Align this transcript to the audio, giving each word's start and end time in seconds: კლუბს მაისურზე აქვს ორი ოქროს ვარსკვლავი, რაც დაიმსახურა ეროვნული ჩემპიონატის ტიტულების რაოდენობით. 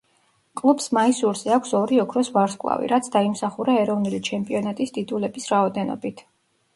კლუბს 0.59 0.85
მაისურზე 0.97 1.51
აქვს 1.57 1.75
ორი 1.79 1.99
ოქროს 2.03 2.31
ვარსკვლავი, 2.37 2.89
რაც 2.91 3.09
დაიმსახურა 3.15 3.75
ეროვნული 3.81 4.23
ჩემპიონატის 4.31 4.95
ტიტულების 4.97 5.47
რაოდენობით. 5.53 6.25